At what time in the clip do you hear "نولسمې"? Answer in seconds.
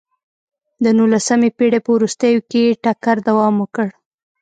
0.97-1.49